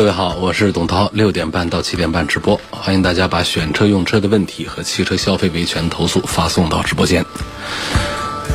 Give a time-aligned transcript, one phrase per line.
[0.00, 7.22] 各位好，我是董涛，六点半到七点半直播，欢迎大家把选车用车的问题和汽车消费维权投诉发送到直播间。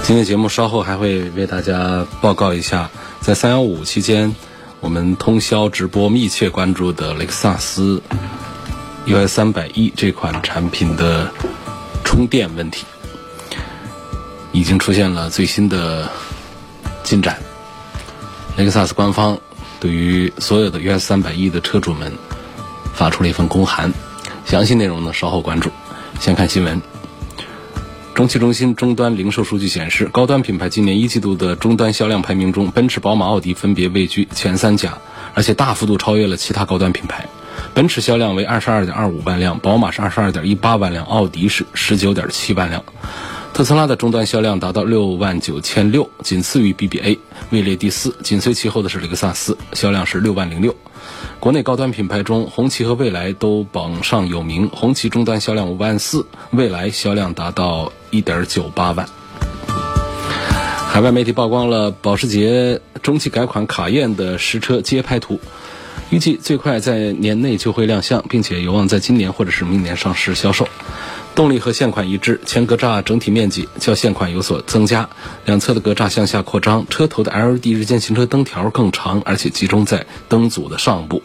[0.02, 2.90] 今天节目稍后还会为大家报告一下，
[3.22, 4.36] 在三幺五期间，
[4.80, 8.02] 我们通宵直播密切关注的雷克萨斯
[9.06, 11.30] US 三百一这款产品的
[12.04, 12.88] 充电问题，
[14.52, 16.10] 已经出现了最新的
[17.04, 17.38] 进展。
[18.58, 19.40] 雷克萨斯官方。
[19.80, 22.14] 对于所有的 US 三百亿的车主们，
[22.94, 23.92] 发出了一份公函，
[24.46, 25.72] 详细内容呢稍后关注。
[26.20, 26.82] 先看新闻。
[28.14, 34.98] 中汽中心终端零售数据显示，高端品牌今年一季度的终端销量排名中，奔驰、宝马、奥迪分别位居前三甲，
[35.34, 37.28] 而且大幅度超越了其他高端品牌。
[37.74, 42.86] 奔驰销量为二十二点二五万辆，宝马是二十二点一八万辆，奥迪是十九点七万辆。
[43.56, 47.18] 特斯拉的终端销量达到六万九千六，仅次于 BBA，
[47.52, 48.14] 位列第四。
[48.22, 50.76] 紧随其后的是雷克萨斯，销量是六万零六。
[51.40, 54.68] 国内高端品牌中，红旗和蔚来都榜上有名。
[54.74, 59.08] 红旗终端销量五万四，蔚来销量达到一点九八万。
[60.90, 65.40] 海外媒体曝光了保时捷中期改款卡宴的实车街拍图，
[66.10, 70.68] 预计最快在年内就会亮相，并且有望在今年或者是明年上市销售。
[71.36, 75.10] 动力和现款一致，前格栅整体面积较现款有所增加，
[75.44, 81.22] 两侧的格栅向下扩张，车头的 LED 日间行车灯条更长，而且集中在灯组的上部。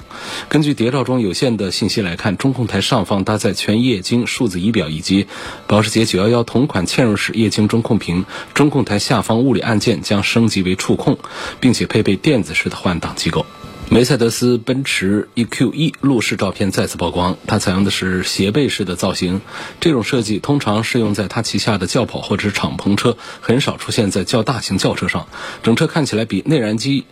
[0.49, 5.29] 根据谍照中有限的信息来看，中控台上方搭载全液晶数字仪表以及
[5.69, 11.17] 保时捷911同款嵌入式液晶中控屏，中控台下方物理按键将升级为触控，
[11.61, 13.47] 并且配备电子式的换挡机构。
[13.93, 19.41] 梅赛德斯奔驰 EQE 路试照片再次曝光，它采用的是斜背式的造型。
[19.81, 25.27] 这种设计通常适用在它旗下的轿跑或者是敞篷车，很少出现在较大型轿车上。
[25.65, 27.05] 整车看起来比内燃机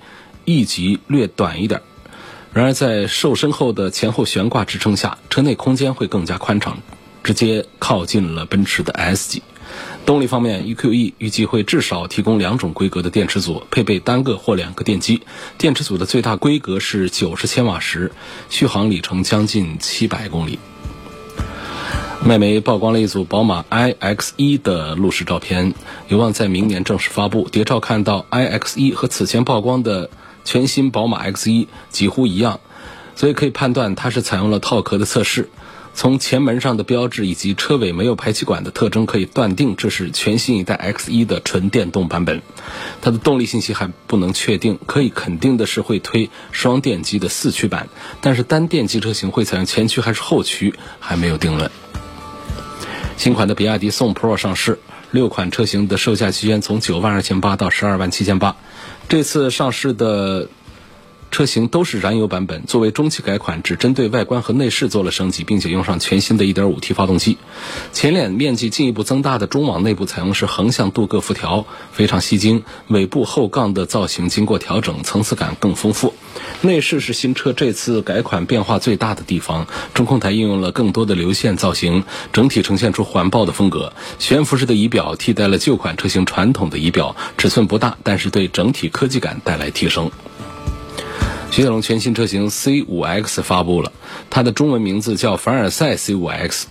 [0.44, 1.82] E 级略短一点，
[2.52, 6.78] 然而在瘦身后的前后悬挂支撑下，车内空间会更加宽敞，
[7.24, 9.42] 直接靠近了奔驰的 S 级。
[10.08, 15.20] 动力方面，EQE 预计会至少提供两种规格的电池组，配备单个或两个电机。
[15.58, 18.10] 电池组的最大规格是九十千瓦时，
[18.48, 20.58] 续航里程将近七百公里。
[22.24, 25.74] 外媒曝光了一组宝马 iX1 的路试照片，
[26.08, 27.46] 有望在明年正式发布。
[27.52, 30.08] 谍照看到 iX1 和此前曝光的
[30.42, 32.60] 全新宝马 X1 几乎一样，
[33.14, 35.50] 所以可以判断它是采用了套壳的测试。
[35.98, 42.40] 从前门上的标志以及车尾没有排气管的特征，可以断定这是全新一代 X1 的纯电动版本。
[43.02, 47.88] 它的动力信息还不能确定，可以肯定的是会推双电机的四驱版，
[48.20, 51.68] 但是单电机车型会采用前驱还是后驱还没有定论。
[53.16, 54.78] 新款的比亚迪宋 Pro 上市，
[55.10, 58.54] 六款车型的售价区间从九万二千八到十二万七千八。
[59.08, 60.48] 这次上市的。
[61.30, 67.38] 车型都是燃油版本，作为中期改款，只针对外观和内饰做了升级，并且用上全新的 1.5T 发动机。
[67.92, 72.64] 前脸面积进一步增大的中网内部采用是横向镀铬辐条，非常吸睛。
[72.88, 76.14] 尾部后杠的造型经过调整，层次感更丰富。
[76.62, 83.92] 内饰是新车这次改款变化最大的地方，中控台应用了更多的流线造型，整体呈现出环抱的风格。
[84.18, 90.10] 悬浮式的仪表替代了旧款车型传统的仪表，尺寸不大，但是对整体科技感带来提升。
[91.50, 93.92] 雪铁龙全新车型 C5X 发布了，
[94.30, 96.64] 它的中文名字叫凡尔赛 C5X，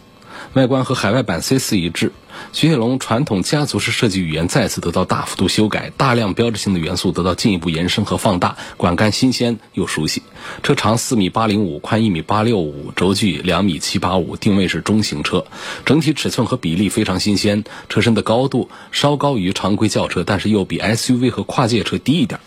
[0.54, 2.14] 外观和海外版 C4 一致。
[2.54, 10.22] 雪铁龙传统家族式设计语言再次得到大幅度修改，大量标志性的元素得到进一步延伸和放大，管干新鲜又熟悉。
[10.64, 15.46] 车长四米八零五，宽一米八六五，轴距两米七八五，定位是中型车，
[15.86, 17.66] 整体尺寸和比例非常新鲜。
[17.90, 22.40] 车身的高度稍高于常规轿车，但是又比 SUV 和跨界车低一点。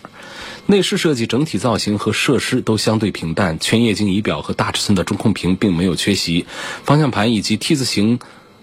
[0.71, 6.47] 内饰设计整体造型和设施都相对平淡，全液晶仪表和大尺寸的中控屏并没有缺席，
[6.85, 8.21] 方向盘以及 T 字形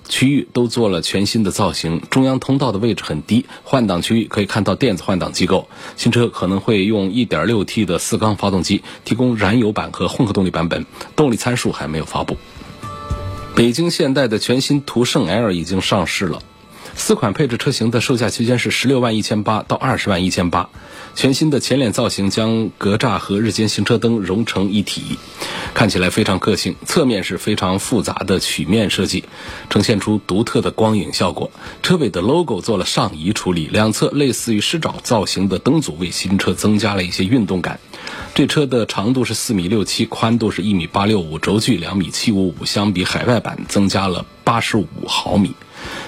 [0.07, 5.67] 区域都做了全新的造型，中央通道的位置很低，换挡区域可以看到电子换挡机构。
[5.97, 10.85] 新车可能会用 1.6T 的四缸发动机，提供燃油版和混合动力版本，
[11.17, 12.37] 动力参数还没有发布。
[13.53, 16.41] 北京现代的全新途胜 L 已经上市了。
[16.97, 20.69] 四款配置车型的售价区间是十六万一千八到二十万一千八。
[21.15, 25.17] 全新的前脸造型将格栅和日间行车灯融成一体，
[25.73, 26.75] 看起来非常个性。
[26.85, 29.23] 侧面是非常复杂的曲面设计，
[29.69, 31.51] 呈现出独特的光影效果。
[31.81, 37.79] 车尾的 logo 做了上移处理，两侧类似于狮爪造型的灯组为新车增加了一些运动感。
[38.33, 45.53] 这车的长度是四米六七，宽度是一米八六五，轴距两米七五五，相比海外版增加了八十五毫米。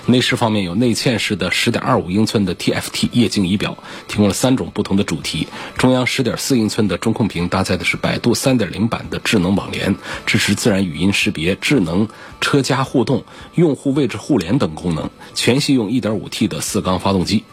[0.05, 3.77] 内饰方面有内嵌式的十点二五英寸的 TFT 液晶仪表，
[4.07, 5.47] 提供了三种不同的主题。
[5.77, 9.95] 中央十点四英寸的中控屏搭载的是百度三点零版的智能网联，
[10.25, 12.07] 支持自然语音识别、智能
[12.41, 13.23] 车家互动、
[13.55, 15.09] 用户位置互联等功能。
[15.33, 17.43] 全系用一点五 T 的四缸发动机。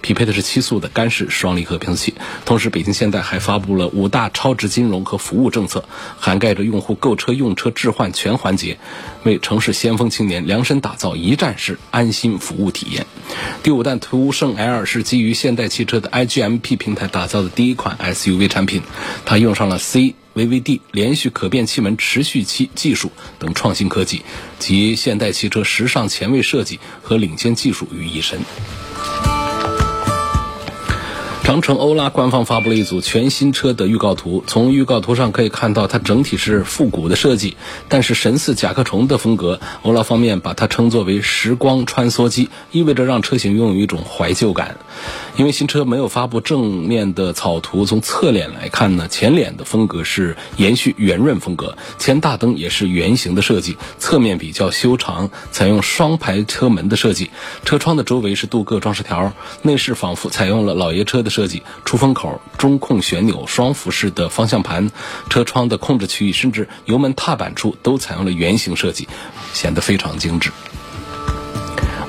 [0.00, 2.14] 匹配的是七速的干式双离合变速器，
[2.44, 5.84] 同时北京现代还发布了五大超值金融和服务政策，
[6.18, 8.78] 涵盖着用户购车、用车、置换全环节，
[9.24, 13.06] 为城市先锋青年量身打造一站式安心服务体验。
[13.62, 18.82] 第五代途胜 L 是基于现代汽车的 iGMP 平台打造的第一款 SUV 产品，
[19.24, 24.22] 它用上了 CVVD 连续可变气门持续期技术等创新科技，
[24.58, 28.40] 集现代汽车时尚前卫设计和领先技术于一身。
[31.52, 34.42] 长城欧拉官方发布了一组全新车的预告图。
[34.46, 37.58] 从预告图上可以看到，它整体是复古的设计，
[37.90, 39.60] 但是神似甲壳虫的风格。
[39.82, 44.78] 欧拉方面把它称作为“时光穿梭机”，意味着让车型拥有一种怀旧感。
[45.36, 57.30] 因为新车没有发布正面的草图，从侧脸来看呢，前脸的风格是延续圆润风格，前大灯也是圆形的设计，侧面比较修长，采用双排车门的设计。
[57.64, 59.32] 车窗的周围是镀铬装饰条，
[59.62, 64.90] 内饰仿佛采用了老爷车的设计，出风口、中控旋钮、双辐式的方向盘、
[65.30, 69.08] 车窗的控制区域，甚至油门踏板处都采用了圆形设计，
[69.54, 70.50] 显得非常精致。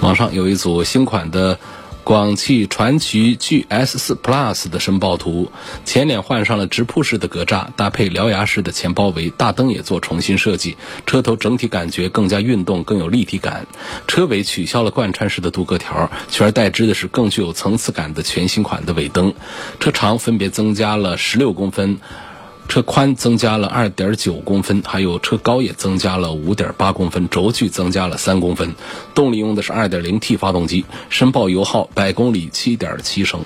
[0.02, 1.58] 网上有一组新款的。
[2.04, 5.52] 广汽传祺 GS4 Plus 的申报图，
[5.86, 13.66] 前脸换上了直瀑式的格栅，搭配獠牙式的前包围，大灯也做重新设计，车头整体感觉更加运动，更有立体感。
[14.06, 19.34] 车尾取消了贯穿式的镀铬条，取而代之的是更具有层次感的全新款的尾灯。
[19.80, 22.00] 车长分别增加了十六公分。
[22.68, 28.74] 车宽增加了二点九公分，还有车高也增加了五点八公分，轴距增加了三公分。
[29.14, 33.44] 动力用的是二点零 T 发动机，申报油耗百公里七点七升。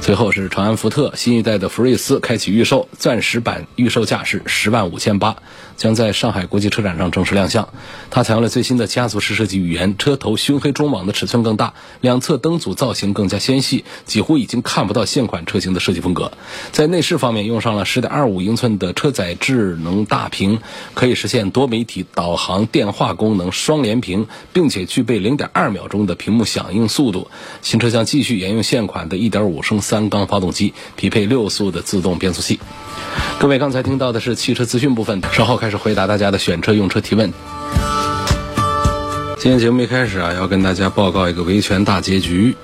[0.00, 5.36] 最后是长安福特新一代的福睿斯开启预售，钻石版预售价是十万五千八，
[5.76, 7.68] 将在上海国际车展上正式亮相。
[8.10, 16.32] 它采用了最新的家族式设计语言，车头熏黑中网的尺寸更大，两侧灯组造型更加纤细，几乎已经看不到现款车型的设计风格。
[16.70, 20.60] 在内饰方面，用上了十点二五英寸的车载智能大屏，
[20.94, 27.28] 可以实现多媒体导航、电话功能、双联屏，并且具备零点二秒钟的屏幕响应速度。
[27.60, 29.82] 新车将继续沿用现款的一点五升。
[29.82, 32.60] 三缸发动机匹配六速的自动变速器。
[33.40, 37.32] 各位刚才听到的是汽车资讯部分，稍后开始回答大家的选车用车提问。
[39.38, 42.56] 今天节目一开始啊，要跟大家报告一个维权大结局：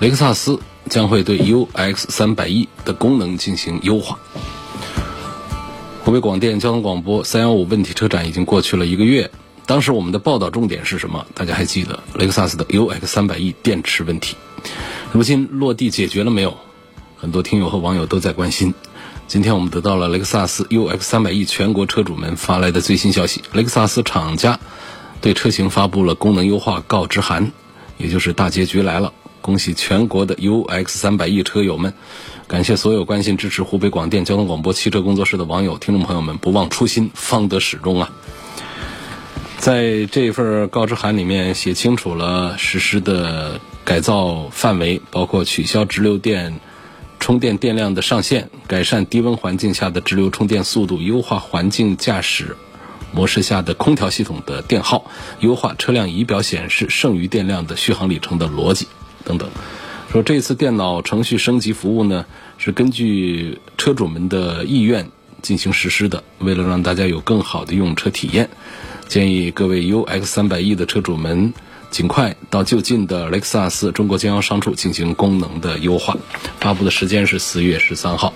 [0.00, 0.58] 雷克萨斯
[0.90, 4.18] 将会对 UX 三百 E 的功能进行优化。
[6.02, 9.30] 湖北广电交通广播三幺五问题车展已经过去了一个月，
[9.64, 11.24] 当时我们的报道重点是什么？
[11.34, 14.34] 大家还记得雷克萨斯的 UX 三百 E 电池问题？
[15.12, 16.56] 如今落地解决了没有？
[17.16, 18.74] 很多听友和网友都在关心。
[19.26, 24.60] 今天我们得到了雷克萨斯 UX 三百 E 全国车主们发来的最新消息：雷克萨斯厂家
[25.20, 27.50] 对车型发布了功能优化告知函，
[27.98, 29.12] 也就是大结局来了。
[29.40, 31.94] 恭喜全国的 UX 三百 E 车友们！
[32.46, 38.12] 感谢所有关心支持湖北广电交通广播汽车工作室的网友、听众朋友们，不忘初心，方得始终啊！
[39.58, 43.60] 在这份告知函里面写清楚了实施的。
[43.84, 46.58] 改造范围包括取消直流电
[47.24, 52.54] 充电电量的上限，改善低温环境下的直流充电速度，优化环境驾驶
[53.14, 58.88] 模式下的空调系统的电耗，优化车辆仪表显示剩余电量的续航里程的逻辑
[59.24, 59.48] 等等。
[60.12, 62.26] 说这次电脑程序升级服务呢，
[62.58, 68.50] 是根据车主们的意愿进行实施的，为了让大家有更好的用车体验，
[69.08, 71.54] 建议各位 UX 三百 E 的车主们。
[71.94, 76.16] 尽快到就近的雷克萨斯中国经销商处进行功能的优化。
[76.58, 78.34] 发布的时间是四月十三号。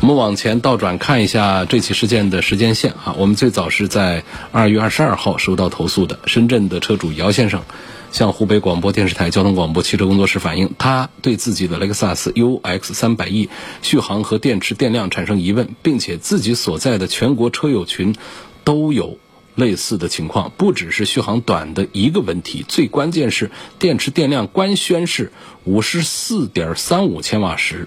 [0.00, 3.14] 我们往前倒转看一下这起事件的时间线啊。
[3.18, 7.62] 我们最早是在二月二十二号收到投诉的，深圳的车主姚先生
[8.10, 13.50] 向湖北广播电视台交通广播汽车工作室反映，他对自己的雷克萨斯 UX 三百 E
[13.82, 18.16] 续航和电池电量产生疑问，并且自己所在的全国车友群
[18.64, 19.18] 都有。
[19.54, 25.30] 类似的情况，不只是续航短的一个问题，最关键是电池电量官宣是
[25.64, 27.86] 五十四点三五千瓦时，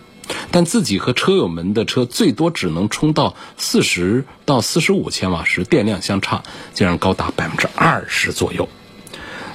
[0.51, 6.43] 但自己和车友们的车最多只能充到四十到四十五千瓦时，电量相差
[6.73, 8.69] 竟然高达百分之二十左右。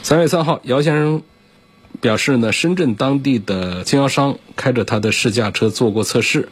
[0.03, 1.23] 三月三号，姚先生
[2.01, 6.49] 表示呢，深圳当地的经销商开着他的试驾车做过测试，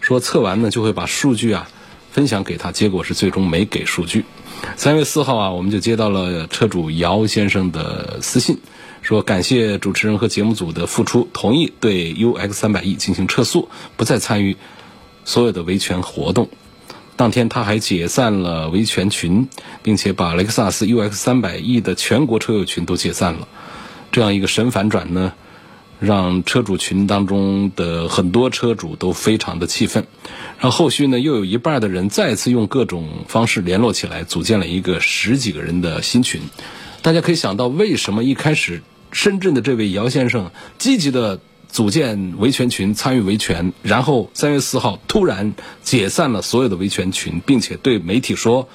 [0.00, 1.68] 说测完呢就会把数据啊
[2.12, 4.24] 分享给他，结果是最终没给数据。
[4.76, 8.58] 三月四号啊，我们就接到了车主姚先生的私信，
[9.02, 14.56] 说感谢主持人和节目组的付出，同意对 UX 三百 E 进行撤诉，不再参与
[15.24, 16.48] 所有的维权活动。
[17.16, 19.48] 当天他还解散了维权群，
[19.82, 23.46] 并且把雷克萨斯 UX 三百 E 的全国车友群都解散了。
[24.10, 25.34] 这样一个神反转呢，
[26.00, 30.06] 让车主群当中的很多车主都非常的气愤。
[30.58, 36.40] 然后后续呢，又有一半的人再次用各种方式联络起来，组建了一个十几个人的新群。
[37.02, 48.68] 大家可以想到，为什么一开始深圳的这位姚先生积极的组建维权群，参与维权，然后三月四号突然解散了所有的维权群，并且对媒体说。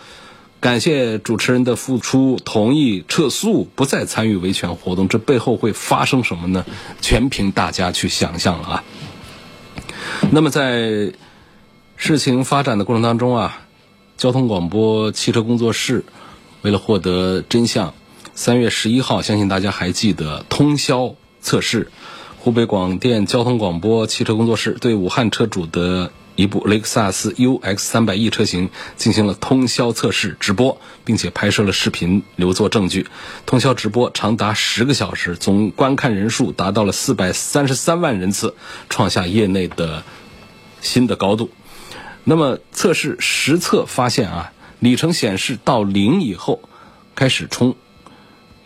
[0.62, 5.08] 感谢主持人的付出，同意撤诉，不再参与维权活动。
[5.08, 6.66] 这背后会发生什么呢？
[7.02, 8.84] 全凭大家去想象了啊。
[10.32, 11.14] 那么在
[11.98, 13.62] 事情发展的过程当中啊，
[14.18, 16.04] 交通广播汽车工作室
[16.64, 17.94] 为了获得真相，
[18.34, 21.92] 三月十一号，相信大家还记得通宵测试，
[22.40, 26.12] 湖北广电交通广播汽车工作室对武汉车主的。
[26.36, 33.08] 一部雷克萨斯 UX 三百 E 车型进行了通宵测试直播，并且拍摄了视频留作证据。
[33.46, 38.56] 通宵直播长达十个小时，总观看人数达到了四百三十三万人次，
[38.90, 40.04] 创下业内的
[40.82, 41.50] 新的高度。
[42.24, 46.62] 那么测试实测发现啊，里程显示到零以后
[47.16, 47.76] 开始充，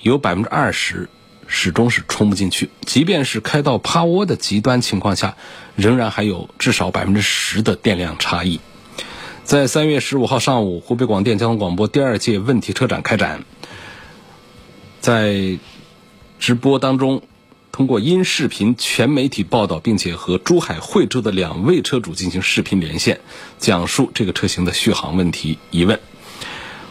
[0.01, 1.09] 有百分之二十。
[1.51, 5.35] 始终是充不进去，即便是开到趴窝的极端情况下，
[5.79, 8.59] 仍然还有至少百分之十的电量差异。
[9.43, 13.43] 在三月十五号上午，湖北广电交通广播第二届问题车展开展，
[14.99, 15.57] 在
[16.37, 17.23] 直播当中，
[17.71, 23.21] 通过音视频全媒体报道，并且和珠海、惠州的两位车主进行视频连线，
[23.57, 25.99] 讲述这个车型的续航问题疑问。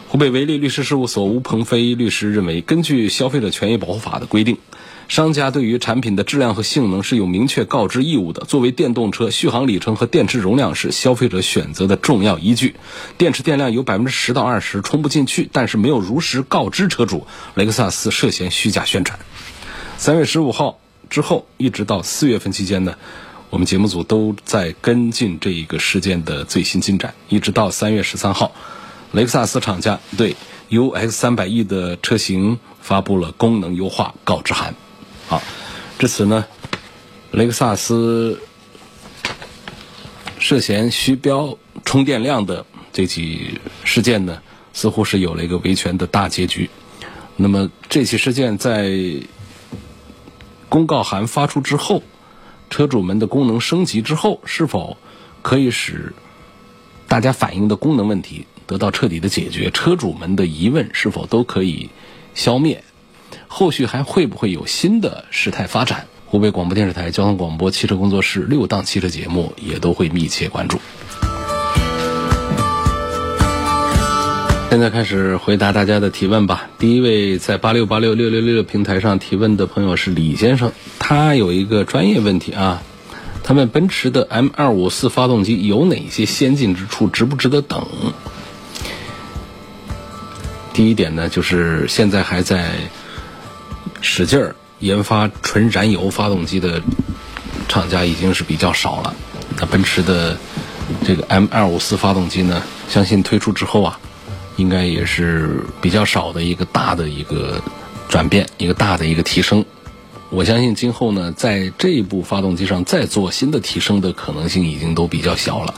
[0.09, 4.57] 湖北维利律师事务所吴鹏飞律师认为，根据《消费者权益保护法》的规定，
[5.09, 8.45] 商家对于产品的质量和性能是有明确告知义务的。
[8.45, 12.75] 作为电动车，续航里程和电池容量是消费者选择的重要依据。
[13.17, 17.25] 电池电量有百分之十到二十充不进去，但是没有如实告知车主，
[17.55, 19.19] 雷克萨斯涉嫌虚假宣传。
[19.97, 22.93] 三月十五号之后，一直到四月份期间呢，
[23.49, 28.51] 我们节目组都在跟进这一个事件的最新进展，一直到三月十三号。
[29.11, 30.35] 雷克萨斯厂家对
[30.69, 34.75] UX 三百 E 的车型发布了功能优化告知函。
[35.29, 35.39] 好，
[35.99, 36.43] 至此呢，
[37.33, 38.41] 雷克萨斯
[40.39, 41.55] 涉嫌虚标
[41.85, 44.41] 充电量的这起事件呢，
[44.73, 46.67] 似乎是有了一个维权的大结局。
[47.35, 48.91] 那么这起事件在
[50.67, 52.01] 公告函发出之后，
[52.71, 54.97] 车主们的功能升级之后，是否
[55.43, 56.11] 可以使
[57.07, 58.47] 大家反映的功能问题？
[58.65, 61.87] 得到彻底的解决，车主们的疑问是否都可以
[62.33, 62.83] 消灭？
[63.51, 66.05] 后续还会不会有新的事态发展？
[66.27, 70.79] 湖北广播电视台交通广播汽车工作室六档汽车节目也都会密切关注。
[74.69, 76.69] 现在开始回答大家的提问吧。
[76.77, 82.83] 第一位在八六八六六六六平台上提问的朋友是李先生，他有一个专业问题啊，
[83.43, 87.83] 他问奔驰的 M 二五四发动机有哪些先进之处，值不值得等？
[90.71, 92.73] 第一点呢，就是现在还在
[94.01, 96.81] 使劲儿研发纯燃油发动机的
[97.67, 99.15] 厂家已经是比较少了。
[99.57, 100.37] 那奔驰的
[101.03, 103.99] 这个 M 二五四发动机呢，相信推出之后啊，
[104.55, 107.61] 应该也是比较少的一个大的一个
[108.07, 109.65] 转变，一个大的一个提升。
[110.29, 115.73] 我相信今后呢，在这一部发动机上再做新的提升的可能性已经都比较小了，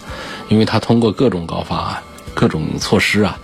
[0.49, 3.39] 因为它通过各种高发、各种措施啊。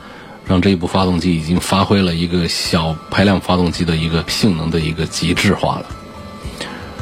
[0.48, 5.86] 让这一部发动机已经发挥了一个小排量发动机的一个性能的一个极致化了。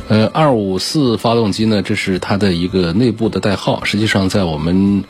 [0.08, 3.84] 呃，二五四发动机呢，这是它的一个内部的代号。
[3.86, 5.04] 实际上，在我们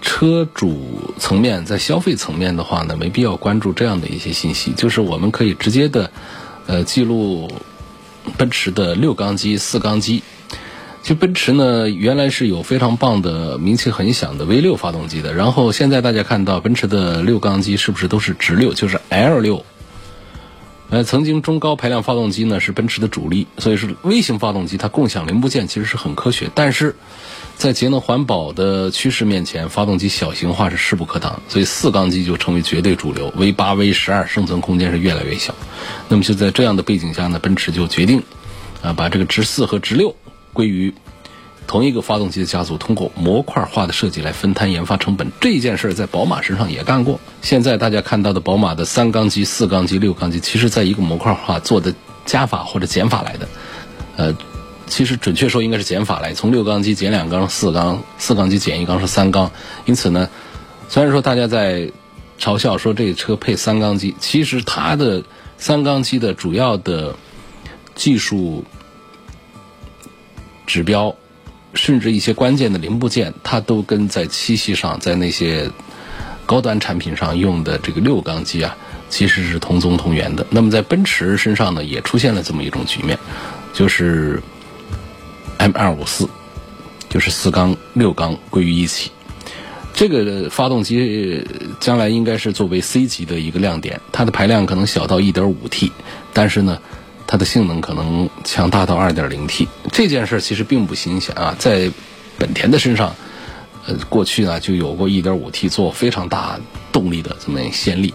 [0.00, 4.72] 车主层面，在消费层面的话呢，没必要关注这样的一些信息。
[4.72, 6.10] 就是我们可以直接的，
[6.66, 7.50] 呃，记录
[8.38, 10.22] 奔驰的六缸机、四缸机。
[11.04, 19.66] 其奔驰呢，原来是有非常棒的、名气很响的 V 六发动机的，然后现在大家看到奔驰的六缸机是不是都是直六，就是 L 六？
[20.88, 26.96] 呃，曾经中高排量发动机呢是奔驰的主力，所以说微型发动机它共享零部件其实是很科学，但是
[27.58, 35.54] 在节能环保的趋势面前，发动机小型化是势不可挡，所以四缸机就成为绝对主流，V 八、V 十二生存空间是越来越小。
[36.08, 38.22] 那么就在这样的背景下呢，奔驰就决定
[38.80, 40.16] 啊把这个直四和直六。
[40.54, 40.94] 归于
[41.66, 45.32] 同一个发动机的家族，通过模块化的设计来分摊研发成本。
[45.40, 47.18] 这件事在宝马身上也干过。
[47.42, 51.94] 现在大家看到的宝马的三缸机、四缸机、六缸机，其实在一个模块化做的
[52.26, 53.48] 加法或者减法来的。
[54.16, 54.36] 呃，
[54.86, 59.50] 其实准确说应该是减法来，从六缸机减两缸，四缸四缸机减一缸是三缸。
[59.86, 60.28] 因此呢，
[60.90, 61.90] 虽然说大家在
[62.38, 65.24] 嘲笑说这车配三缸机，其实它的
[65.56, 67.16] 三缸机的主要的
[67.94, 68.64] 技术。
[70.66, 71.14] 指标，
[71.74, 75.70] 甚至一些关键的零部件，它都跟在七系上，在那些
[76.46, 78.76] 高端产品上用的这个六缸机啊，
[79.10, 80.46] 其实是同宗同源的。
[80.50, 83.18] 那么在奔驰身上呢，也出现了这么一种局面，
[83.72, 84.42] 就是
[85.58, 86.28] M 二五四，
[87.08, 89.10] 就是四缸六缸归于一起。
[89.92, 91.46] 这个发动机
[91.78, 95.92] 将来应该是作为 C 级的一个亮点，它的排量可能小到一点五 T，
[96.32, 96.78] 但是呢。
[97.26, 101.90] 它的性能可能强大到 2.0T，这件事其实并不新鲜啊，在
[102.38, 103.14] 本田的身上，
[103.86, 106.60] 呃，过去呢就有过 1.5T 做非常大
[106.92, 108.14] 动力的这么先例。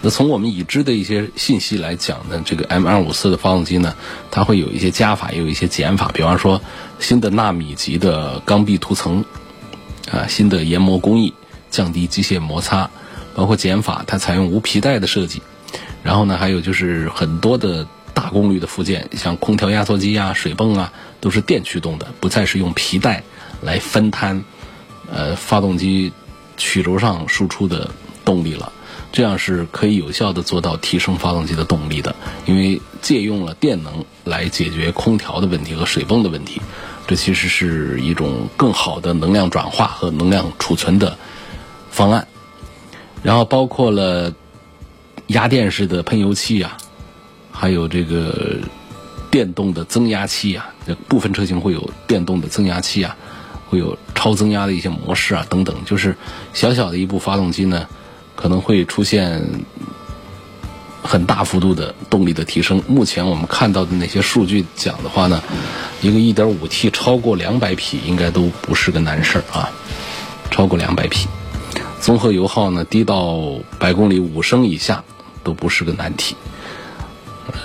[0.00, 3.94] 那从我们已知的一些信息来讲呢，这个 M254 的发动机呢，
[4.30, 6.60] 它会有一些加法，也有一些减法，比方说
[6.98, 9.24] 新的纳米级的钢壁涂层，
[10.10, 11.32] 啊，新的研磨工艺，
[11.70, 12.90] 降低机械摩擦，
[13.34, 15.42] 包括减法，它采用无皮带的设计。
[16.04, 23.24] 然后呢，还有就是很多的大功率的附件，像空调压缩机啊、水泵啊，都是电驱动的，不再是用皮带
[23.62, 24.44] 来分摊，
[25.10, 26.12] 呃，发动机
[26.58, 27.90] 曲轴上输出的
[28.22, 28.70] 动力了。
[29.12, 36.60] 这样是可以有效的做到提升发动机的动力的，因为借用了电能来解决空调的问题和水泵的问题，
[37.06, 41.16] 这其实是一种更好的能量转化和能量储存的
[41.90, 42.28] 方案。
[43.22, 44.34] 然后包括了。
[45.28, 46.76] 压电式的喷油器啊，
[47.50, 48.58] 还有这个
[49.30, 53.16] 电动的增压器啊，这部分车型会有电动的增压器啊，
[53.68, 56.14] 会有超增压的一些模式啊等等，就是
[56.52, 57.88] 小小的一部发动机呢，
[58.36, 59.42] 可能会出现
[61.02, 62.82] 很大幅度的动力的提升。
[62.86, 65.42] 目前我们看到的那些数据讲的话呢，
[66.02, 69.70] 一个 1.5T 超过200匹应该都不是个难事儿啊，
[70.50, 71.26] 超过200匹，
[71.98, 73.38] 综合油耗呢低到
[73.78, 75.02] 百公里五升以下。
[75.44, 76.34] 都不是个难题，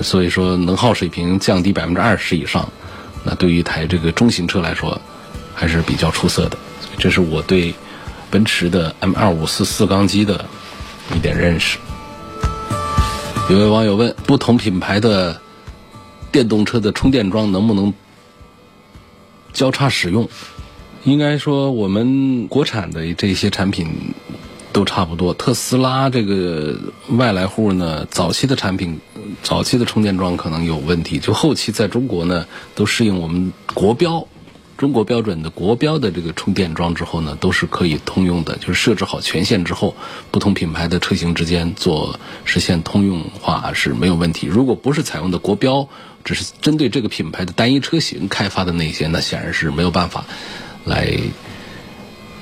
[0.01, 2.69] 所以说能耗水平降低百分之二十以上，
[3.23, 5.01] 那对于一台这个中型车来说
[5.55, 6.57] 还是比较出色的。
[6.97, 7.73] 这是我对
[8.29, 10.45] 奔驰的 M 二五四四缸机的
[11.15, 11.79] 一点认识。
[13.49, 15.41] 有位网友问：不同品牌的
[16.31, 17.91] 电动车的充电桩能不能
[19.53, 20.29] 交叉使用？
[21.05, 24.13] 应该说，我们国产的这些产品。
[24.79, 25.33] 都差不多。
[25.33, 29.01] 特斯拉这个外来户呢，早期的产品，
[29.43, 31.19] 早期的充电桩可能有问题。
[31.19, 34.25] 就后期在中国呢，都适应我们国标、
[34.77, 38.55] 中国标准的国标的这个充电桩之后呢，都是可以通用的。
[38.55, 39.97] 就是设置好权限之后，
[40.31, 44.47] 不同品牌的车型之间做实现通用化是没有问题。
[44.47, 45.89] 如果不是采用的国标，
[46.23, 50.23] 只是针对这个品牌的单一车型开发的那些，那显然是没有办法
[50.85, 51.19] 来。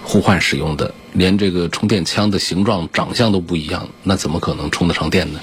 [0.10, 5.40] 互换使用的，连这个充电枪的形状、长相都不一样，那怎么可能充得上电呢？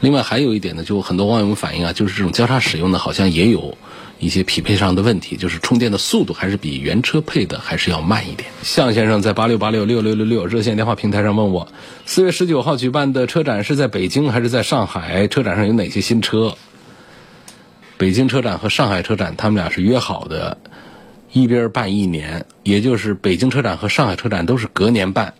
[0.00, 3.78] 另外还有一点呢，就很多网友们反映啊，就是这种交叉使用的，好像也有
[4.18, 8.50] 一些匹配上的问题，就是充电的速度还是比原车配的还是要慢一点。
[8.64, 11.68] 向先生在八六八六六六六六热线电话平台上问我，
[12.06, 15.28] 四月十九号举办的车展是在北京还是在上海？
[15.28, 16.56] 车展上有哪些新车？
[17.96, 20.58] 北京车展和上海车展，他们俩是约好的。
[21.34, 25.34] 一边办一年，也就是北京车展和上海车展都是隔年办，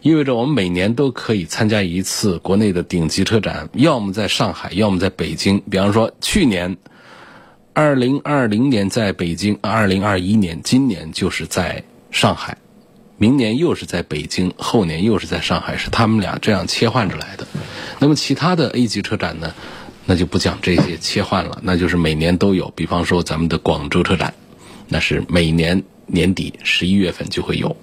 [0.00, 5.60] 意味着我们每年都可以参加一次国内的顶级车展，要么在上海，要么在北京。
[5.68, 6.76] 比方说，去年
[7.72, 12.56] 二零二零年在北京，二零二一年今年就是在上海，
[13.16, 17.44] 明年又是在北京，后年又是在上海，是他们俩这样切换着来的。
[17.98, 19.52] 那么其他的 A 级车展呢，
[20.06, 22.72] 那就不讲这些切换了，那就是每年都有。
[22.76, 24.32] 比方说咱们的广州车展。
[24.92, 27.74] 那是每年年底十一月份就会有，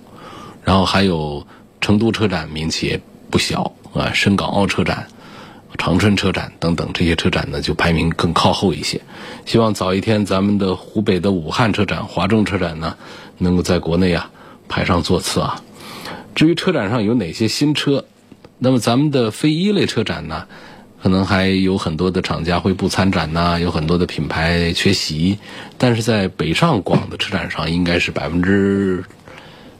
[0.64, 1.46] 然后还有
[1.82, 5.08] 成都车展名气也不小啊，深港澳车展，
[5.80, 9.02] 长春车展等等这些车展呢，就排名更靠后一些。
[9.48, 12.96] 希望早一天咱们的湖北的武汉车展、华中车展呢，
[13.40, 14.30] 能够在国内啊
[14.68, 15.64] 排上座次啊。
[16.36, 18.06] 至于车展上有哪些新车，
[18.60, 20.48] 那么咱们的非一类车展呢，
[21.02, 25.38] 可能还有很多的厂家会不参展呐，有很多的品牌缺席。
[25.78, 29.04] 但是在北上广的车展上，应该是百分之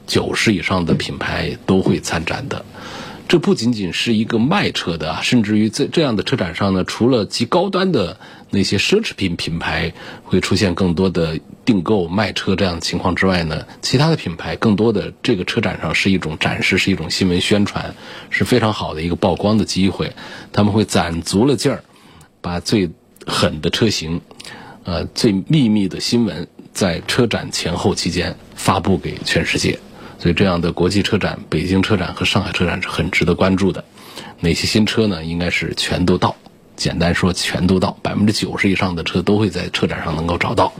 [0.06, 2.64] 九十以上的品牌都会参展的。
[3.30, 8.18] 这不仅仅是一个卖车的啊，甚至于在这样的车展上呢，除了极高端的
[8.50, 9.92] 那些奢侈品品牌
[10.24, 17.94] 会出现更多的订购卖车这样的情况之外呢，其他的品牌更多的这个车展上是一种展示，是一种新闻宣传，
[18.30, 20.12] 是非常好的一个曝光的机会。
[20.52, 21.84] 他们会攒足了劲儿，
[22.40, 22.90] 把最
[23.28, 24.22] 狠的车型，
[24.82, 29.78] 呃，最秘密的新闻，在车展前后期间发布给全世界。
[30.20, 33.84] 所以，这样的国际车展，北京车展和上海车展是很值得关注的。
[34.40, 35.24] 哪些新车呢？
[35.24, 36.36] 应该是全都到。
[36.76, 40.72] 简单说，全都到，百分之九十以上的车都会在车展上能够找到。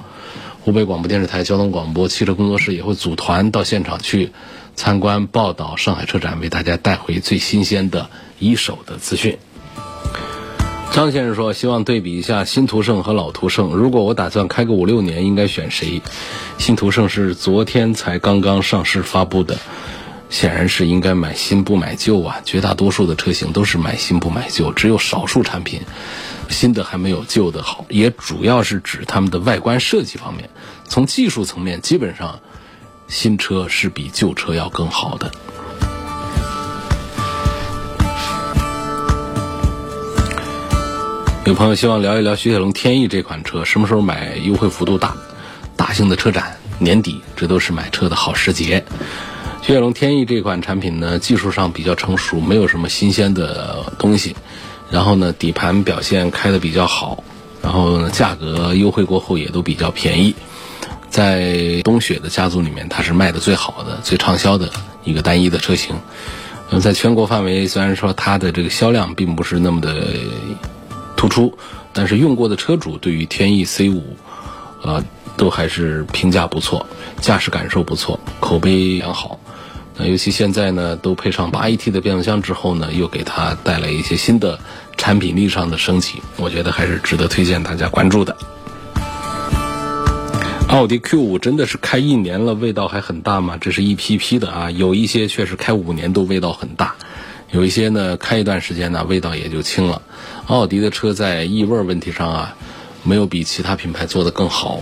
[0.63, 4.31] 湖北广播电视台交通广播汽车工作室也会组团到现场去
[4.77, 9.39] 参观报道上海车展，为大家带回最新鲜的一手的资讯。
[10.93, 13.71] 张先生说：“希望对比一下新途胜和老途胜。
[13.71, 16.03] 如果我打算开个五六年，应该选谁？
[16.59, 19.57] 新途胜是昨天才刚刚上市发布的，
[20.31, 22.41] 显然是应该买新不买旧啊。
[22.45, 25.81] 绝大多数的车型都是买新不买旧，只有少数产品
[26.49, 27.87] 新的还没有旧的好。
[27.89, 30.51] 也主要是指他们的外观设计方面，
[30.89, 32.41] 从技术层面，基本上
[33.07, 35.31] 新车是比旧车要更好的。”
[41.47, 45.17] 有朋友希望聊一聊雪铁龙天翼这款车，什么时候买优惠幅度大？
[45.75, 48.85] 大型的车展年底，这都是买车的好时节。
[49.63, 54.37] 雪铁龙天翼这款产品呢，技术上比较成熟，没有什么新鲜的东西。
[54.91, 57.25] 然后呢，底盘表现开的比较好，
[57.63, 60.35] 然后呢，价格优惠过后也都比较便宜。
[61.09, 64.71] 在冬雪的家族里面，它是卖的最好的、最畅销的
[65.05, 65.97] 一个单一的车型。
[66.71, 70.07] 嗯在全国范围，虽然说它的这个销量并不是那么的。
[71.21, 71.53] 突出，
[71.93, 74.03] 但是用过的车主对于天翼 C 五，
[74.83, 75.05] 呃，
[75.37, 76.87] 都还是评价不错，
[77.21, 79.39] 驾驶感受不错，口碑良好。
[79.99, 84.59] 那尤其现在呢，都配上八 AT 的变速箱之后呢，又给它带来一些新的
[84.97, 88.35] 产品力上的升级，我觉得还是值得推荐大家关注的。
[90.69, 93.59] 奥迪 Q 五真的是开一年了，味道还很大吗？
[93.61, 96.95] 这是一批批的啊，有一些确实开五年都味道很大。
[97.53, 100.01] 有一些呢，开一段时间呢，味道也就轻了。
[100.47, 102.57] 奥迪的车在异味问题上啊，
[103.03, 104.81] 没有比其他品牌做的更好，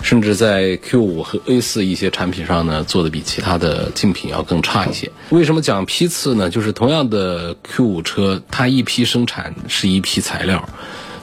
[0.00, 5.10] 甚至在 Q 五和 A 四一些产品上呢，做的比其他的竞品要更差一些。
[5.28, 6.48] 为什么讲批次呢？
[6.48, 10.66] 就是同样的 Q 五车，它一批生产是一批材料，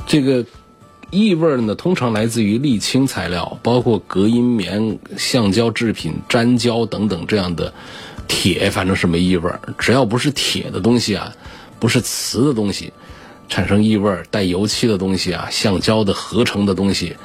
[0.05, 0.45] 这个
[1.09, 7.73] 异味呢，通常来自于沥青材料，包括隔音棉、橡胶制品、粘胶等等这样的。
[8.27, 11.33] 铁反正是没异味，只要不是铁的东西啊，
[11.79, 12.91] 不是瓷的东西，
[13.49, 17.15] 产生异味、带油漆的东西啊，橡胶的合成的东西、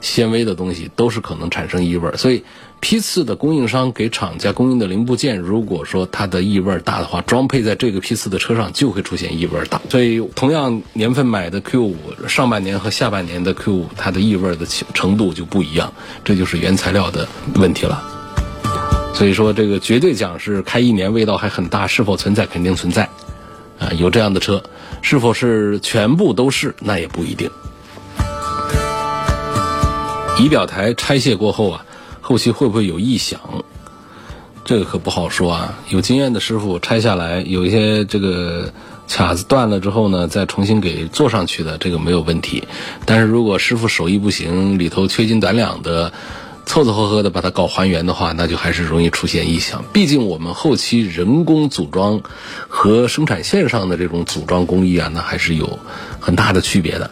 [0.00, 2.10] 纤维的东西都是可能产生异味。
[2.16, 2.42] 所以
[2.80, 9.80] 批次的供应商给厂家供应的零部件，如果说它的异味大的话，装配在这个批次的车上就会出现异味大。
[9.90, 15.92] 所以同样年份买的 Q 五，上半年和下半年的 Q 五，它的异味儿的程度就不一样，
[16.24, 18.19] 这就是原材料的问题了。
[19.12, 22.46] 所以说，这个绝对讲是开一年味道还很大，是否存在？
[22.46, 23.02] 肯定存在，
[23.78, 24.62] 啊，有这样的车，
[25.02, 26.74] 是否是全部都是？
[26.80, 27.50] 那也不一定。
[30.38, 31.84] 仪表台拆卸过后啊，
[32.22, 33.38] 后期会不会有异响？
[34.64, 35.78] 这个可不好说啊。
[35.90, 38.72] 有经验的师傅拆下来，有一些这个
[39.06, 42.66] 卡子断了之后呢，再重新给做上去的，这个没有问题。
[43.04, 46.10] 但是如果师傅手艺不行，里头缺斤短两的。
[46.70, 49.84] 凑凑合合的把它搞还原的话，那就还是容易出现异响。
[49.92, 52.20] 毕竟我们后期人工组装
[52.68, 55.80] 和生产线上的这种组装工艺啊，那还是有
[56.20, 57.10] 很大的区别的。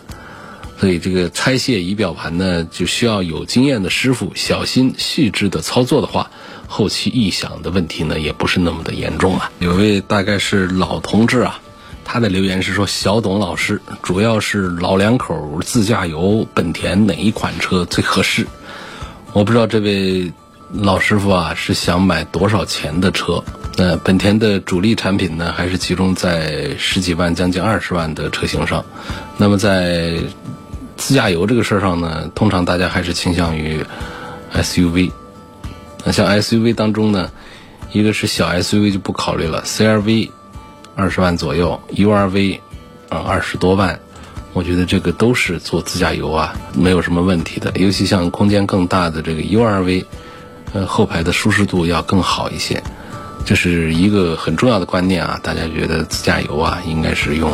[0.79, 6.31] 所以这个拆卸仪表盘呢，就需要有经验的师傅小心细致的操作的话，
[6.69, 9.51] 后期异响的问题呢，也不是那么的严重啊。
[9.59, 11.61] 有位大概是老同志啊，
[12.05, 18.47] 他的留言是说：“小董老师，主要是老两口自驾游，本田哪一款车最合适？”
[19.39, 20.33] 我不知道这位
[20.73, 23.41] 老师傅啊是想买多少钱的车？
[23.77, 28.85] 那本田的主力产品呢，还是集中在十几万、将近二十万的车型上？
[29.37, 30.19] 那么在
[30.97, 33.81] 自驾游这个事儿上呢，通常大家还是倾向于
[34.55, 35.13] SUV。
[36.05, 37.31] 那像 SUV 当中呢，
[37.93, 40.31] 一个是小 SUV 就不考虑了，CRV
[40.97, 42.59] 二十万左右，URV
[43.09, 44.01] 啊，二十多万，
[44.53, 47.73] 我觉得这个都是做自驾游啊，没有什么问题的。
[47.77, 50.05] 尤其像空间更大的这个 URV，
[50.73, 52.83] 呃，后排的舒适度要更好一些，
[53.45, 55.39] 这是一个很重要的观念啊。
[55.43, 57.53] 大家觉得自驾游啊，应该是用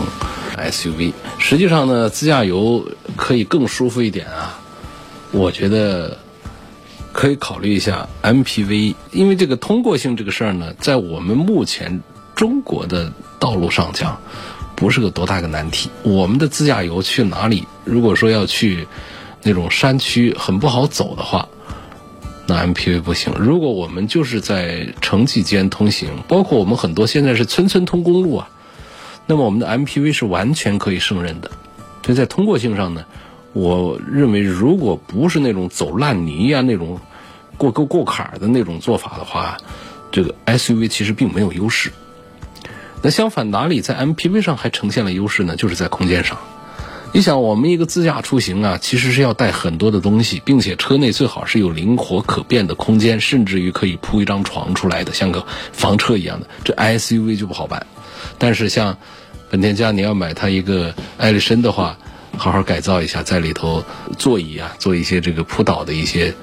[0.57, 1.13] SUV。
[1.39, 4.59] 实际上呢，自驾游可以更舒服一点啊，
[5.33, 6.19] 我觉得。
[7.15, 12.03] 可以考虑一下 MPV，因为这个通过性这个事儿呢，在我们目前
[12.35, 14.21] 中国的道路上讲，
[14.75, 15.91] 不是个多大个难题。
[16.03, 17.67] 我们的自驾游去哪里？
[17.85, 18.87] 如果说要去
[19.43, 21.49] 那种山区很不好走的话，
[22.47, 23.33] 那 MPV 不行。
[23.39, 28.49] 如果我们就是在城际间通行，包括我们很多现在是村村通公路啊，
[29.27, 31.51] 那么我们的 MPV 是完全可以胜任的。
[32.05, 33.05] 所以在通过性上呢。
[33.57, 36.99] 我认为，如果不是那种走烂泥呀、那种
[37.57, 39.57] 过沟过坎的那种做法的话，
[40.11, 41.93] 这个 SUV 其实并没有优势。
[43.05, 45.57] 那相反，哪里在 MPV 上还呈现了优势呢？
[45.57, 46.39] 就是在空间上。
[47.13, 56.47] 你想，我们一个自驾出行啊，其实是要带很多的东西，并且车内最好是有灵活可变的空间，甚至于可以铺一张床出来的，像个房车一样的。
[56.65, 57.87] 这 SUV 就不好办。
[58.39, 58.97] 但是像
[59.51, 61.99] 本田家，你要买它一个艾力绅的话。
[62.37, 63.85] 好好改造一下，在里头
[64.19, 66.35] 座椅啊，做一些这个铺倒的一些，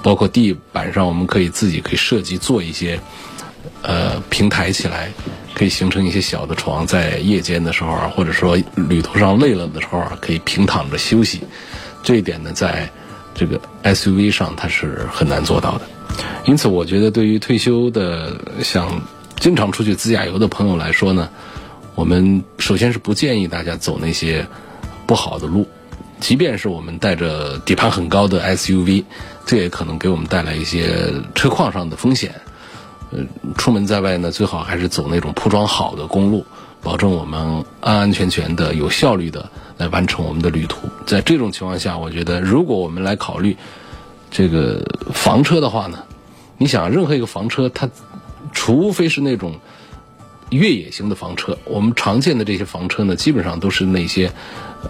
[0.00, 3.00] 包括地板上，我们可以自己可以设计做一些，
[3.82, 5.10] 呃，平台起来，
[5.54, 11.40] 可以形成一些小的床，在夜间的时候啊，或者说旅途上累了的时候啊，可以平躺着休息。
[12.02, 12.88] 这一点呢，在
[13.34, 15.82] 这个 SUV 上它是很难做到的。
[16.46, 19.00] 因此，我觉得对于退休的想
[19.38, 21.28] 经常出去自驾游的朋友来说呢，
[21.94, 24.46] 我们首先是不建议大家走那些。
[25.04, 25.68] 不好的路，
[26.20, 29.04] 即便是我们带着底盘很高的 SUV，
[29.44, 32.32] 这也可能给我们带来一些车况上的风险。
[33.12, 33.18] 呃，
[33.56, 36.44] 出门在外呢，最好还是走那种铺装好的公路，
[36.82, 40.88] 保证我们安安全全的、有效率的来完成我们的旅途。
[41.06, 43.56] 在这种情况下，我觉得如果我们来考虑
[44.30, 45.98] 这个房车的话呢，
[46.58, 47.88] 你想，任何一个房车，它
[48.52, 49.54] 除非是那种。
[50.52, 54.30] 越野型的房车，我们常见的这些房车呢，基本上都是那些，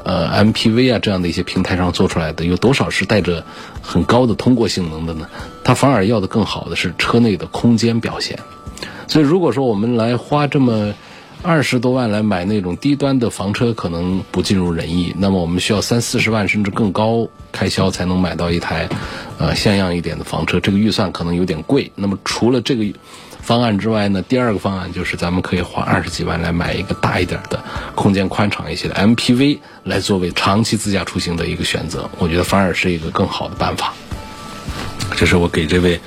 [0.04, 3.44] 呃，MPV 啊这样的一些平台上做出来的，有多少是带着
[3.80, 5.28] 很高的通过性能的呢？
[5.64, 8.38] 它反而要的更好的是车内的空间表现。
[9.06, 10.94] 所以，如果说我们来花这么
[11.42, 15.14] 二十多万来买那种低端的房车，可能不尽如人意。
[15.18, 18.88] 那么，我们需要三四十万甚至更高开销才能买到一台，
[19.38, 21.90] 呃，像样一点的房车，这个预算可能有点贵。
[21.94, 22.84] 那么，除了这个。
[23.42, 27.60] 方案之外呢，第二个方案就是咱们可以花二十几万来买一个大一点的、
[27.96, 32.08] 空间宽敞一些的 MPV 来作为长期自驾出行的一个选择。
[32.20, 33.94] 我觉得反而是一个更好的办法。
[35.16, 36.00] 这是我给这位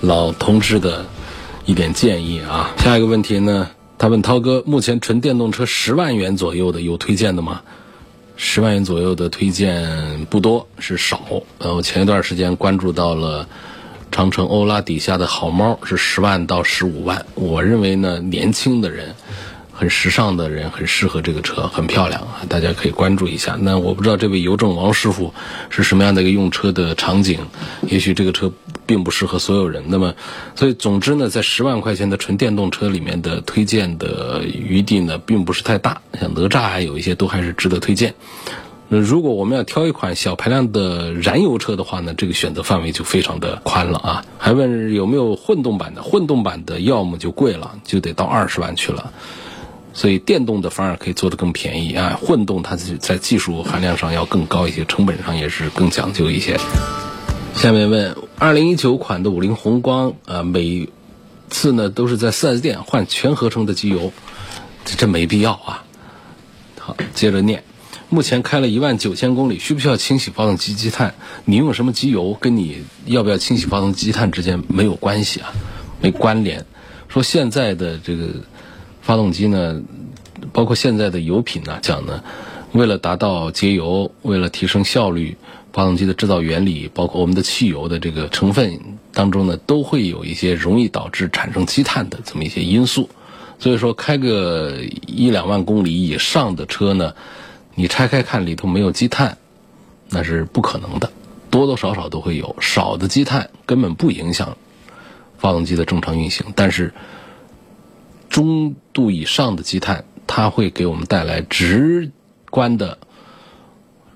[0.00, 1.06] 老同志的
[1.66, 2.74] 一点建议啊。
[2.78, 7.62] 下一个问题呢，他问涛哥，目前纯电动车十万元左右的有推荐的吗？
[8.36, 11.20] 十万元左右的推荐不多，是少。
[11.58, 13.48] 呃，我前一段时间关注到了。
[14.12, 19.14] 长城欧拉底下的好猫是十万到十五万，我认为呢，年轻的人，
[19.72, 23.58] 很时尚的人很适合这个车，很漂亮啊，大家可以关注一下。
[23.60, 25.34] 那我不知道这位邮政王师傅
[25.68, 27.40] 是什么样的一个用车的场景，
[27.82, 28.50] 也许这个车
[28.86, 29.84] 并不适合所有人。
[29.88, 30.14] 那么，
[30.54, 36.00] 所以总之呢，在十万块钱的纯电动车里面的推荐的余地呢，并不是太大。
[36.18, 38.14] 像哪吒还，有一些都还是值得推荐。
[38.88, 44.24] 那如果我们要挑一款小排量的燃油车的话呢，这个选择范围就非常的宽了啊。
[44.38, 46.04] 还问有没有混动版的？
[46.04, 49.12] 混动版的要么就贵了，就得到二十万去了。
[49.92, 52.16] 所以电动的反而可以做得更便宜啊。
[52.22, 56.56] 混动它在技术含量上要更高一些，成本上也是更讲究一些。
[57.56, 60.90] 下面问二零一九款的五菱宏光啊，每
[61.48, 64.12] 次呢都是在四 S 店换全合成的机油，
[64.84, 65.82] 这这没必要啊。
[66.78, 67.64] 好，接着念。
[68.10, 71.14] 目前开了一万九千公里，需不需要清洗发动机积碳？
[71.46, 75.50] 你用什么机油，跟你要不要清洗发动机积碳之间没有关系啊，
[76.02, 76.66] 没关联。
[77.08, 78.28] 说现在的这个
[79.00, 79.80] 发动机呢，
[80.52, 82.22] 包括现在的油品呢，讲呢，
[82.72, 85.38] 为了达到节油，为了提升效率，
[85.76, 88.80] 发动机的制造原理，包括我们的汽油的这个成分
[89.12, 93.10] 当中呢，都会有一些容易导致产生积碳的这么一些因素。
[93.58, 97.12] 所以说，开个一两万公里以上的车呢。
[97.74, 99.36] 你拆开看里头没有积碳，
[100.08, 101.12] 那是不可能的，
[101.50, 102.56] 多多少少都会有。
[102.58, 104.56] 少的积碳根本不影响
[105.36, 106.94] 发动机的正常运行，但是
[108.30, 112.10] 中度以上的积碳，它会给我们带来直
[112.48, 112.96] 观的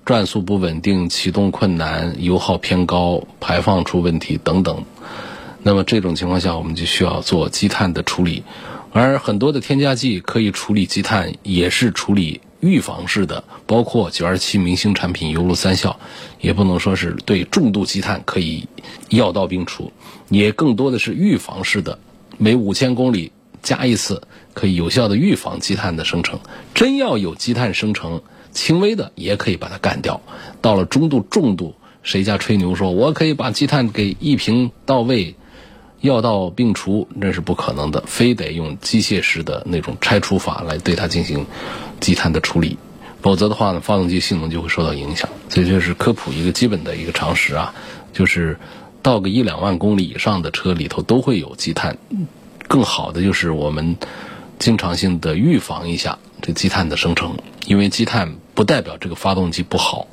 [0.05, 4.83] 转速不稳定、启动困难、油耗偏高、排放出问题等等。
[5.63, 8.43] 那么这种情况下，我们就需要做积碳的处理，
[8.91, 12.41] 而很多的添加剂可以处理积碳，也是处理。
[12.61, 15.99] 预防式的，包括九二七明星产品油路三效，
[16.39, 18.67] 也不能说是对重度积碳可以
[19.09, 19.91] 药到病除，
[20.29, 21.97] 也更多的是预防式的，
[22.37, 23.31] 每五千公里
[23.63, 24.21] 加一次，
[24.53, 26.39] 可以有效的预防积碳的生成。
[26.75, 30.21] 真要有积碳生成，轻微的也可以把它干掉。
[30.61, 35.35] 到了中度、重度，谁家吹牛说我可以把积碳给一平到位？
[36.01, 41.45] 药到病除那是不可能的，非得用机械式的那种拆除法来对它进行
[41.99, 42.75] 积碳的处理，
[43.21, 45.29] 否则的话呢，发动机性能就会受到影响。
[45.47, 47.71] 所以这是科普一个基本的一个常识啊，
[48.13, 48.57] 就是
[49.03, 51.95] 到个一两万公里以上的车里头都会有积碳，
[52.67, 53.95] 更好的就是我们
[54.57, 60.07] 经常性的预防一下这积碳的生成，因为积碳不代表这个发动机不好，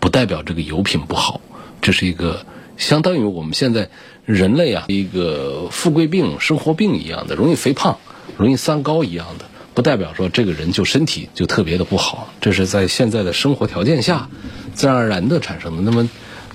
[0.00, 1.40] 不代表这个油品不好，
[1.80, 2.44] 这是一个。
[2.76, 3.88] 相当于我们现在
[4.26, 7.96] 人类啊，一个富贵病、生活病一样的，容易肥胖、
[8.36, 12.28] 容易三高一样的，不代表说这个人就身体就特别的不好。
[12.38, 14.28] 这是在现在的生活条件下
[14.74, 15.80] 自然而然的产生的。
[15.80, 16.10] 那么，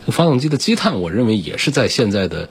[0.10, 2.48] 发动机的积碳，我认为也是在现在的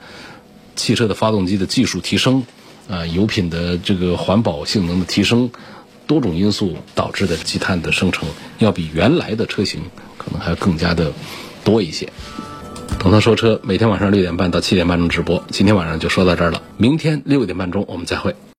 [0.75, 2.43] 汽车的发动机的技术提升
[2.89, 5.49] 啊，油品的这个环保性能的提升，
[6.11, 8.27] 多种因素导致的积碳的生成，
[8.59, 9.79] 要比原来的车型
[10.17, 11.13] 可能还要更加的
[11.63, 12.11] 多一些。
[12.99, 16.61] 董涛说车每天晚上六点半到七点半钟直播，今天晚上就说到这儿了。
[16.75, 18.35] 明天六点半钟我们再会。